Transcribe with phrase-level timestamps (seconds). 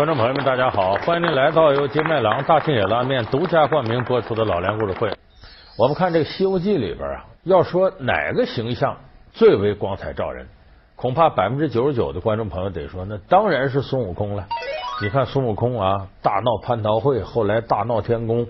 [0.00, 0.94] 观众朋友们，大家好！
[1.04, 5.12] 欢迎您来到由金麦郎大庆野拉面独家冠名播出的老梁故事会。
[5.76, 8.96] 我们看这个《西游记》里边啊，要说哪个形象
[9.30, 10.46] 最为光彩照人，
[10.96, 14.46] 恐怕百分之九十九的观众朋友得说，那当然是孙悟空了。
[15.02, 18.46] 你看孙悟空啊，大闹蟠桃会，后来大闹天宫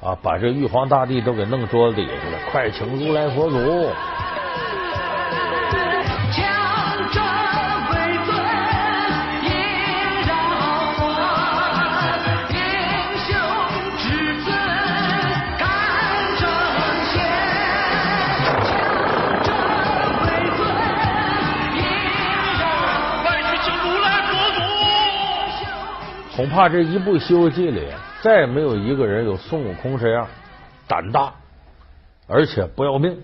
[0.00, 3.58] 啊，把这玉皇大帝都给弄桌子底下去了，快请如来佛祖！
[26.36, 27.88] 恐怕这一部《西游记》里，
[28.20, 30.28] 再也没有一个人有孙悟空这样
[30.86, 31.32] 胆大，
[32.28, 33.22] 而且不要命，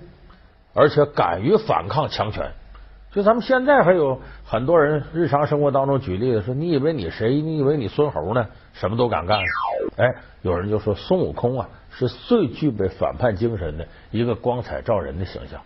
[0.73, 2.51] 而且敢于反抗强权。
[3.13, 7.43] 就咱们现在还有很多人日常生活当中举例子说：“你以为你谁？
[7.43, 8.47] 你以为你孙猴呢？
[8.73, 9.39] 什么都敢干。”
[9.99, 15.61] 哎，有人就说孙悟空啊，是最具备反叛精神的一个光彩照人的形象。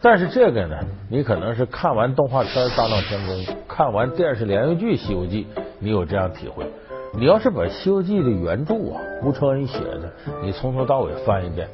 [0.00, 0.78] 但是这个呢，
[1.10, 3.34] 你可能是看完动画片《大闹天宫》，
[3.66, 5.48] 看完电视连续剧《西游记》，
[5.84, 6.64] 你有这样体会。
[7.12, 10.10] 你要是把《西游记》的原著啊，吴承恩写的，
[10.42, 11.68] 你从头到尾翻一遍，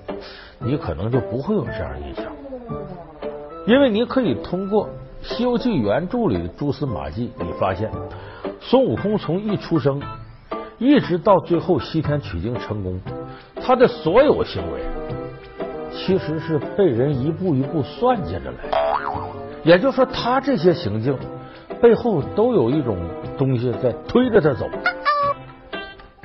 [0.58, 2.24] 你可能就不会有这样印象。
[3.66, 4.86] 因为你可以通过
[5.22, 7.88] 《西游记》原著里的蛛丝马迹，你发现
[8.60, 10.02] 孙悟空从一出生
[10.78, 13.00] 一直到最后西天取经成功，
[13.62, 14.80] 他的所有行为。
[15.92, 18.80] 其实是被人一步一步算计着来，
[19.62, 21.16] 也就是说，他这些行径
[21.80, 22.98] 背后都有一种
[23.38, 24.68] 东西在推着他走。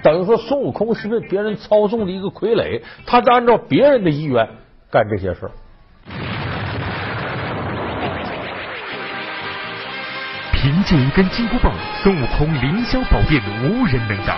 [0.04, 4.48] 等于说，孙悟空是被别人操纵的一个傀儡，他在按照别人的意愿
[4.92, 5.52] 干这些事儿。
[10.52, 14.38] 凭借一根金箍棒，孙悟空凌霄宝殿无人能挡。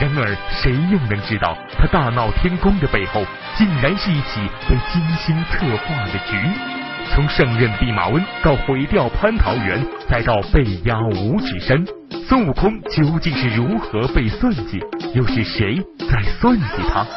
[0.00, 3.22] 然而，谁又能知道他大闹天宫的背后，
[3.54, 6.83] 竟然是一起被精心策划的局？
[7.12, 11.84] 从胜任弼马温到毁掉蟠桃园，再到被压五指山，
[12.26, 14.82] 孙悟空究竟是如何被算计？
[15.14, 17.06] 又是谁在算计他？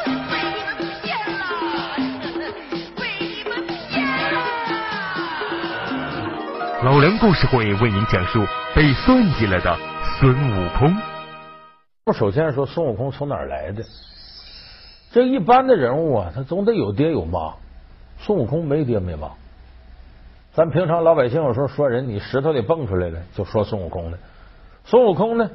[6.84, 9.76] 老梁故事会为您讲述被算计了的
[10.20, 10.96] 孙悟空。
[12.06, 13.82] 我首先说孙悟空从哪儿来的？
[15.10, 17.54] 这一般的人物啊，他总得有爹有妈。
[18.20, 19.28] 孙悟空没爹没妈。
[20.58, 24.18] 咱平常老百姓有时候说人，你石头里蹦出来的，就说孙悟空的。
[24.84, 25.48] 孙悟空呢？